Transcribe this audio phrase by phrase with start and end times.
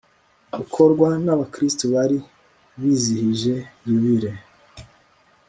[0.63, 2.17] ukorwa n'abakristu bari
[2.81, 3.55] bizihije
[3.87, 4.31] yubile